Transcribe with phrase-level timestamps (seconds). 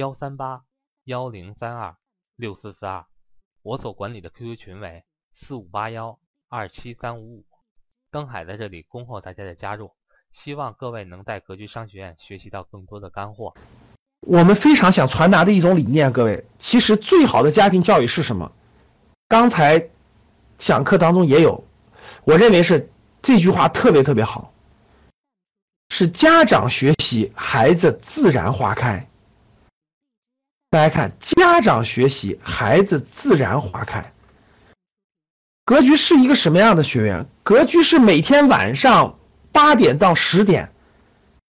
[0.00, 0.62] 幺三八
[1.04, 1.94] 幺零三二
[2.34, 3.04] 六四四二，
[3.62, 7.44] 我所管理的 QQ 群为四五八幺二七三五五。
[8.10, 9.92] 登海在这里恭候大家的加入，
[10.32, 13.54] 希望各位能在格局商学院学习到更多的干货。
[14.26, 18.52] 我们非常想传达的一种理念，各位，其实最好的家庭教育是什么？
[19.28, 19.90] 刚才
[20.56, 21.62] 讲课当中也有，
[22.24, 22.90] 我认为是
[23.20, 24.54] 这句话特别特别好，
[25.90, 29.06] 是家长学习，孩子自然花开。
[30.72, 34.12] 大家看，家长学习，孩子自然花开。
[35.64, 37.26] 格局是一个什么样的学员？
[37.42, 39.18] 格局是每天晚上
[39.50, 40.70] 八点到十点，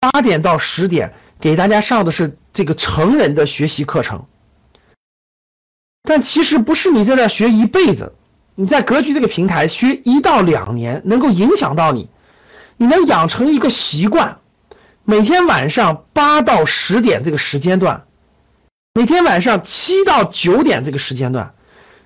[0.00, 4.24] 八点到十点给大家上的是这个成人的学习课程。
[6.02, 8.14] 但其实不是你在那学一辈子，
[8.54, 12.08] 你在格局这个平台学一到两年，能够影响到你，
[12.78, 14.38] 你能养成一个习惯，
[15.04, 18.06] 每天晚上八到十点这个时间段。
[18.94, 21.54] 每天晚上七到九点这个时间段，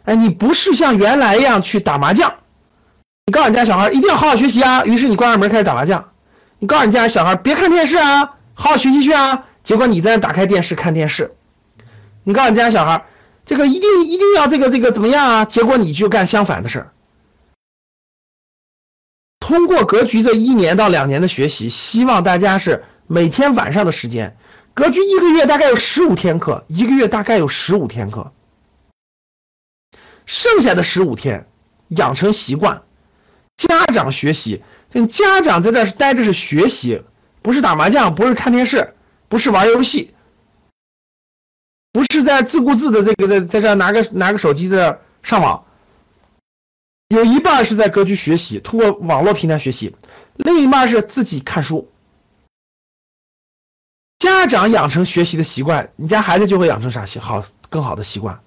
[0.05, 2.34] 哎，你不是像原来一样去打麻将，
[3.27, 6.12] 你告诉你家小孩一定要好好学习啊，于是你关上门开始打麻将。
[6.59, 9.47] 你告诉你家小孩别看电视啊，好好学习去啊。
[9.65, 11.34] 结果你在那打开电视看电视。
[12.23, 13.05] 你告诉你家小孩
[13.45, 15.45] 这个一定一定要这个这个怎么样啊？
[15.45, 16.93] 结果你就干相反的事儿。
[19.41, 24.37] 通过格局这一年到两年的学习，希望大家是每天晚上的时间。
[24.77, 28.31] 格局一个月大概有十五天课，一个月大概有十五天课，
[30.27, 31.49] 剩下的十五天
[31.89, 32.83] 养成习惯，
[33.56, 34.62] 家长学习，
[35.09, 37.03] 家长在这待着是学习，
[37.41, 38.93] 不是打麻将，不是看电视，
[39.28, 40.15] 不是玩游戏，
[41.91, 45.65] 不是在自顾自的这个在在这拿个拿个手机在上网，
[47.09, 49.97] 有一半是在格局学习，通过网络平台学习，
[50.34, 51.91] 另一半是自己看书。
[54.19, 58.41] 家长养成学习的习惯，你家孩子就会养成啥习好更好的习惯。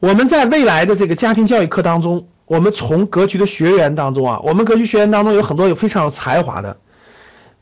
[0.00, 6.78] 我们在未来的这个家庭教育课当中，我们从格局的学员当中啊，我们格局学员当中有很多有非常有才华的，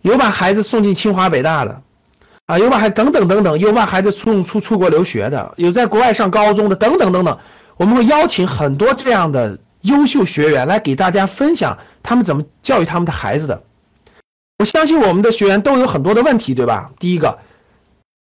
[0.02, 1.82] 有把孩子送进清华北大的，
[2.46, 7.38] 啊，有把孩等等等等，有把孩子送出出国留学的，有在国外上高中的等等等等。
[7.76, 13.64] 我们会邀请很多这样的优秀学员来给大家分享他们怎么教育他们的孩子的。
[14.59, 16.92] 我相信我们的学员都有很多的问题，对吧？
[16.98, 17.38] 第一个，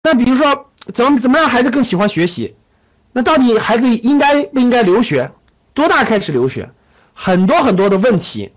[0.03, 2.55] 那比如说怎么怎么让孩子更喜欢学习？
[3.11, 5.31] 那到底孩子应该不应该留学？
[5.73, 6.71] 多大开始留学？
[7.13, 8.53] 很多很多的问题，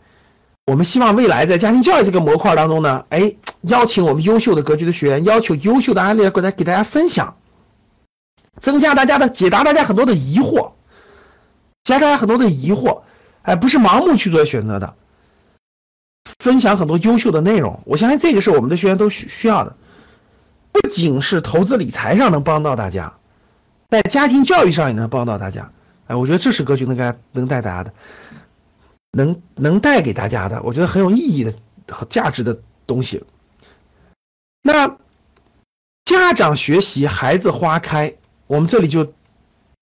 [0.66, 7.36] 我们希望未来在家庭教育这个模块当中呢，哎，邀请我们优秀的格局的学员，要求优秀的案例过来给大家分享，
[8.60, 10.70] 增加大家的解答大家很多的疑惑，
[11.82, 13.02] 解答大家很多的疑惑，
[13.42, 14.94] 哎，不是盲目去做选择的。
[16.44, 19.74] 分享很多优秀的内容，我相信这个是我们的学员都需需要的。
[20.72, 23.14] 不仅是投资理财上能帮到大家，
[23.88, 25.72] 在家庭教育上也能帮到大家。
[26.06, 27.94] 哎，我觉得这是格局能给能带大家的，
[29.10, 31.54] 能能带给大家的，我觉得很有意义的
[31.90, 33.24] 和价值的东西。
[34.60, 34.98] 那
[36.04, 38.16] 家长学习，孩子花开，
[38.46, 39.14] 我们这里就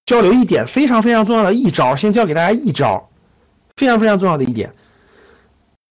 [0.06, 3.08] 交流一点非常非常重要的一招，先教给大家一招，
[3.74, 4.76] 非常非常重要的一点。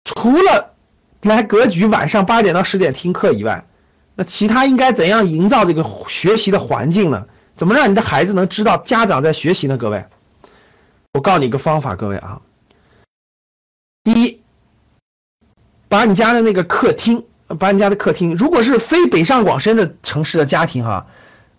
[0.05, 0.73] 除了
[1.21, 3.65] 来格局晚上八点到十点听课以外，
[4.15, 7.25] 那其他应该怎样营造这个学习的环境呢？
[7.57, 9.77] 怎么让你的孩子能知道家长在学习呢？
[9.77, 10.05] 各位，
[11.13, 12.41] 我告诉你一个方法，各位啊，
[14.03, 14.43] 第一，
[15.89, 17.25] 把你家的那个客厅，
[17.57, 21.07] 把你家的客厅，如果是非北上广深的城市的家庭哈，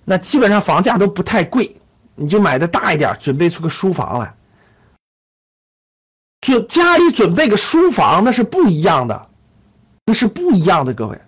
[0.05, 1.81] 那基本上房价都不太贵，
[2.15, 4.36] 你就买的大一点，准备出个书房来。
[6.47, 9.27] 就家里准备个书房，那是不一样的，
[10.05, 10.95] 那是不一样的。
[10.95, 11.21] 各位，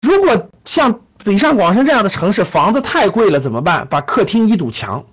[0.00, 3.88] 如果像北上广深这样的城市，房子太贵了，怎么办？
[3.88, 5.06] 把客厅一堵墙，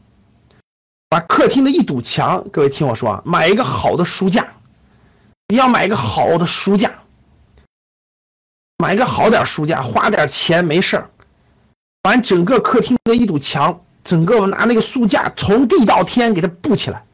[1.10, 4.48] 把客厅的一堵墙，各位听我说啊，买一个好的书架，
[5.48, 7.00] 你要买一个好的书架，
[8.78, 11.10] 买一个好点书架，花点钱没事儿，
[12.04, 17.06] 把整个客厅的一堵墙，整个拿那个书架从地到天给它布起来。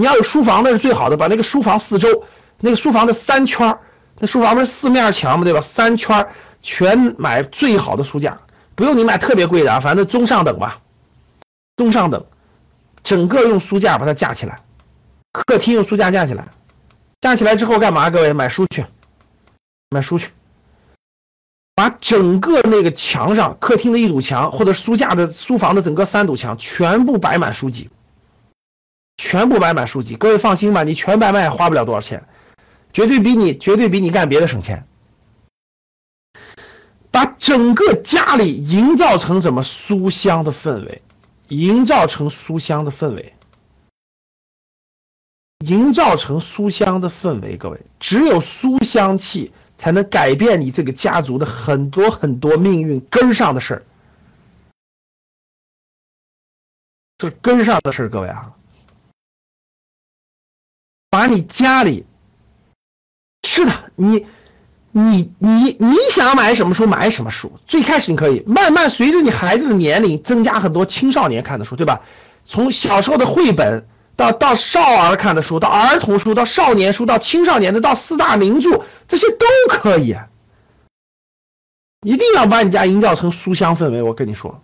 [0.00, 2.24] 你要有书房那是最好的，把那个书房四周，
[2.58, 3.78] 那个书房的三圈
[4.18, 5.60] 那书房不是四面墙嘛，对吧？
[5.60, 6.26] 三圈
[6.62, 8.40] 全买最好的书架，
[8.74, 10.80] 不用你买特别贵的啊，反正中上等吧，
[11.76, 12.24] 中上等，
[13.02, 14.60] 整个用书架把它架起来，
[15.32, 16.48] 客厅用书架架起来，
[17.20, 18.08] 架起来之后干嘛？
[18.08, 18.86] 各位买书去，
[19.90, 20.30] 买书去，
[21.74, 27.90] 把整个那个墙上，客厅的一堵墙或者书架的书房的整个三堵墙全部摆满书籍，
[29.20, 30.16] 全部摆满书籍。
[30.16, 32.26] 各位放心吧，你全摆满也花不了多少钱。
[32.90, 34.86] 绝对比你绝对比你干别的省钱，
[37.10, 41.02] 把整个家里营造成什么书香的氛围，
[41.48, 43.34] 营造成书香的氛围，
[45.58, 47.58] 营造成书香的氛围。
[47.58, 53.82] 各位，只有书香气才能改变你这个家族的很多很多命运根上的事儿，
[57.18, 58.52] 这根上的事儿，各位啊，
[61.10, 62.06] 把你家里。
[63.46, 64.26] 是的，你，
[64.92, 67.52] 你，你，你想买什么书买什么书。
[67.66, 72.00] 最开始你可以慢慢随着你孩子的年龄增加很多青少年看的书，对吧？
[72.44, 73.86] 从小时候的绘本
[74.16, 80.16] 到到少儿看的书，到儿童书，到少年书，到青少年的，到四大名著，这些都可以。
[82.06, 84.02] 一定要把你家营造成书香氛围。
[84.02, 84.62] 我跟你说，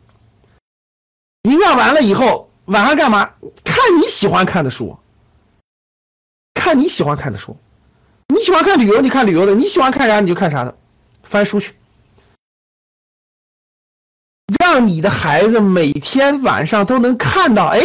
[1.43, 3.31] 营造完了以后，晚上干嘛？
[3.65, 4.99] 看你喜欢看的书，
[6.67, 7.57] 看你喜欢看的书。
[8.27, 10.77] 你喜欢看旅游，你看旅游的；你喜欢看啥，你就看啥的。
[11.23, 11.75] 翻书去，
[14.59, 17.67] 让你的孩子每天晚上都能看到。
[17.67, 17.81] 哎，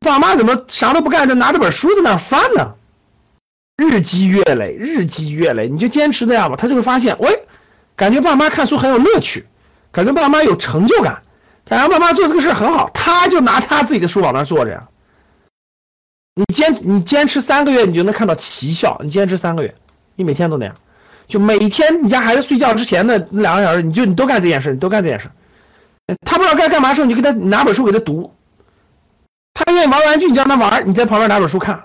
[0.00, 2.74] 爸妈怎么啥都不干，就拿着本书在那翻呢？
[3.76, 7.44] 日积月累，日积月累，你就坚持这样吧，他就会发现，喂，
[7.96, 9.44] 感觉爸妈看书很有乐趣，
[9.90, 11.22] 感觉爸妈有成就感，
[11.66, 14.88] 感觉爸妈做这个事很好，他就拿他自己的书往那坐着呀。
[16.34, 18.98] 你坚你坚持三个月，你就能看到奇效。
[19.02, 19.74] 你坚持三个月，
[20.14, 20.74] 你每天都那样，
[21.28, 25.30] 就每天你家孩子睡觉之前的两个小时，你就你都干这件事，你都干这件事。
[26.24, 28.34] 他不知道该干嘛的时候，你就给他拿本书给他读。
[29.52, 31.84] 他愿意玩玩具，你叫他玩，你在旁边拿本书看。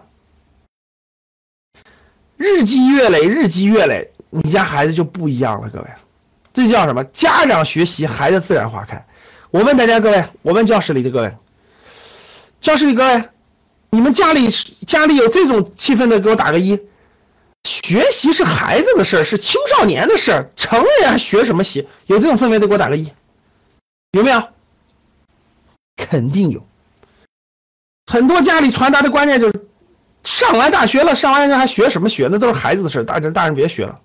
[2.38, 5.88] 日积月累，日积月累，你家孩子就不一样了，各位。
[6.54, 7.04] 这叫什么？
[7.06, 9.06] 家长学习，孩子自然花开。
[9.52, 11.36] 我问大家，各位，我问教室里的各位，
[12.62, 13.24] 教室里各位。
[13.90, 14.50] 你们家里
[14.86, 16.80] 家里有这种气氛的，给我打个一。
[17.64, 21.88] 学习是孩子的事儿，是青少年的事儿，成人学什么习？
[22.06, 23.12] 有这种氛围的，给我打个一。
[24.12, 24.50] 有没有？
[25.96, 26.66] 肯定有。
[28.06, 29.68] 很多家里传达的观念就是，
[30.24, 32.30] 上完大学了，上完人还学什么学？
[32.32, 34.00] 那都是孩子的事儿，大人大人别学了。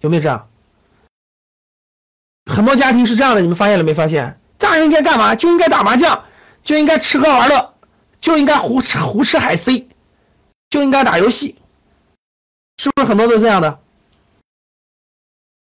[0.00, 0.48] 有没有这样？
[2.50, 4.40] 很多家庭是这样的，你们发现了没发现？
[4.58, 5.34] 大人应该干嘛？
[5.34, 6.24] 就应该打麻将，
[6.62, 7.69] 就应该吃喝玩乐。
[8.20, 9.88] 就应该胡吃胡吃海塞，
[10.68, 11.56] 就应该打游戏，
[12.76, 13.80] 是不是很多都这样的？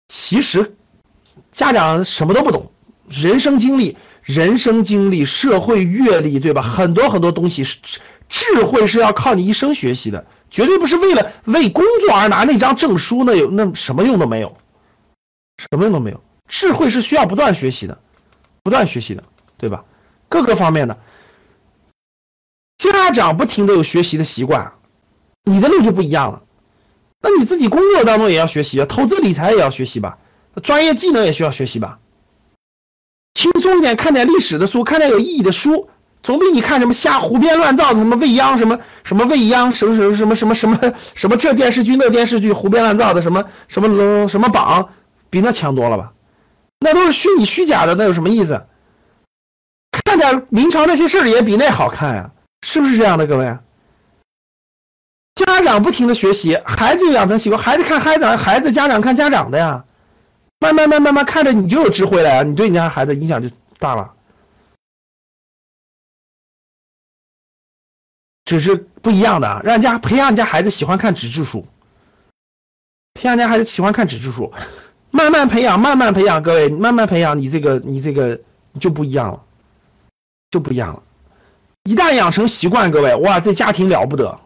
[0.09, 0.77] 其实
[1.53, 2.71] 家长什么都不懂，
[3.09, 6.61] 人生经历、人生经历、社会阅历，对吧？
[6.61, 7.79] 很多很多东西是
[8.29, 14.57] 智慧是要靠你一生学习的，绝对不是为了为工作而拿那张证书，那有那什么用都没有，
[15.59, 16.23] 什么用都没有。
[16.49, 17.99] 智慧是需要不断学习的，
[18.63, 19.25] 不断学习的，
[19.57, 19.85] 对吧？
[20.29, 20.99] 各个方面的。
[22.79, 24.73] 家长不停的有学习的习惯，
[25.45, 26.43] 你的路就不一样了。
[27.21, 30.19] 那你自己工作当中也要学习啊，投资理财也要学习吧，
[30.63, 31.99] 专业技能也需要学习吧。
[33.33, 35.89] 轻松一点，看点历史的书，看点有意义的书，
[36.23, 44.91] 总比你看什么瞎胡编乱造的什么未央什么什么未央什么什么什么什么什么什么这电视剧那电视剧胡编乱造的什么什么什么榜，
[45.31, 46.13] 比那强多了吧？
[46.81, 48.67] 那都是虚拟虚假的，那有什么意思？
[49.91, 52.31] 看点明朝那些事儿也比那好看呀。
[52.65, 53.59] 是不是这样的，各位？
[55.35, 59.85] 家长不停的学习，孩子养成习惯，孩子看孩子，孩子家长看家长的呀，
[60.61, 64.15] 慢慢慢慢慢看着你就有智慧了呀，你对你家孩子影响就大了。
[68.47, 71.67] 只是不一样的，让家培养你家孩子喜欢看纸质书，
[73.13, 74.55] 培养家孩子喜欢看纸质书，
[75.11, 78.41] 慢慢培养，慢慢培养，各位慢慢培养，你这个你这个
[78.81, 79.45] 就不一样了，
[80.51, 81.03] 就不一样了。
[81.85, 84.41] 一旦养成习惯，各位哇，这家庭了不得，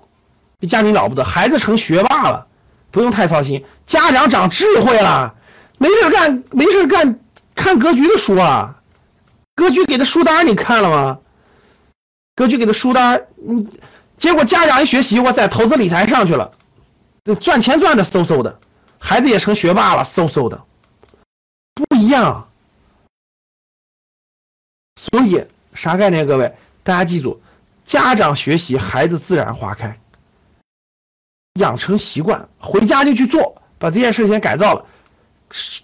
[0.59, 2.49] 这家庭了不得，孩子成学霸了，
[2.90, 3.64] 不用太操心。
[3.87, 5.37] 家长长智慧了，
[5.78, 7.21] 没事干，没事干，
[7.54, 8.83] 看格局的书啊，
[9.54, 11.21] 格局给的书单你看了吗？
[12.35, 13.68] 格局给的书单，嗯，
[14.16, 16.52] 结果家长一学习，哇塞，投资理财上去了，
[17.40, 18.59] 赚钱赚的嗖嗖的，
[18.99, 20.64] 孩子也成学霸了，嗖嗖的，
[21.75, 22.49] 不一样。
[24.97, 26.52] 所以啥概念，各位？
[26.88, 27.42] 大家记住，
[27.85, 30.00] 家长学习，孩子自然花开。
[31.61, 34.87] 养成习惯，回家就去做，把这件事先改造了。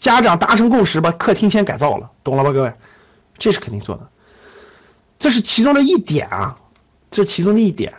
[0.00, 2.72] 家长达成共识，把客厅先改造了，懂了吧，各位？
[3.36, 4.08] 这是肯定做的，
[5.18, 6.56] 这是其中的一点啊，
[7.10, 7.92] 这是其中的一点，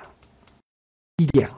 [1.17, 1.51] 一点。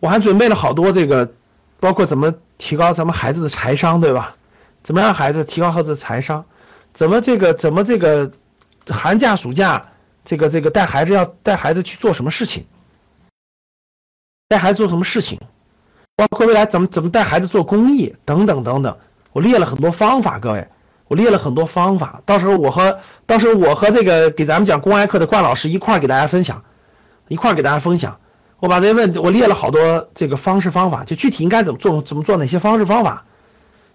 [0.00, 1.32] 我还准备了好多这个，
[1.78, 4.34] 包括怎么提高咱们孩子的财商，对吧？
[4.82, 6.44] 怎么让孩子提高孩子的财商？
[6.94, 8.32] 怎么这个怎么这个
[8.88, 9.92] 寒假暑假
[10.28, 12.66] 这个这个带孩子要带孩子去做什么事情？
[14.46, 15.40] 带孩子做什么事情？
[16.16, 18.98] 包括未来怎么怎么带孩子做公益等等等等，
[19.32, 20.68] 我列了很多方法，各位，
[21.06, 22.20] 我列了很多方法。
[22.26, 26.62] 到时候我和到时候我和这个给咱们讲公开课的冠老师一块儿给大家分享，
[27.28, 28.20] 一块儿给大家分享。
[28.58, 33.24] 我把这些问题我列了好多这个方式方法，就具体应该怎么做，怎么做哪些方式方法，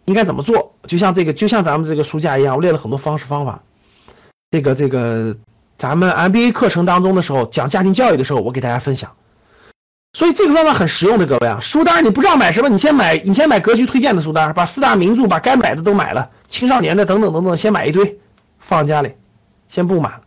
[0.05, 0.73] 应该怎么做？
[0.87, 3.61] 就像这个就像咱们这个书架一样，我列了很多方式方法。
[4.49, 5.35] 这个这个
[5.77, 9.15] 咱们 MBA 课程当中的时候讲家庭教育的时候，我给大家分享。
[10.13, 18.19] 所以这个方法很实用的，各位啊，书单你不知道买什么，你先买，你先买格局推荐的书单，把四大名著，把该买的都买了，青少年的等等等等，先买一堆，
[18.59, 19.13] 放家里，
[19.69, 20.21] 先不买。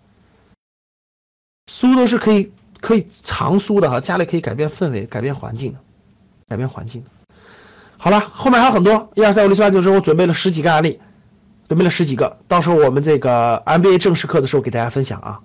[1.71, 5.77] 书都是可以可以藏书的哈，家里可以改变氛围，改变环境，
[6.49, 7.05] 改变环境。
[7.97, 11.01] 好了，后面还有很多，一二三五六七八九十，我准备了十几个案例，
[11.69, 15.41] 准备了十几个，到时候我们这个 MBA 正式课的时候给大家分享啊。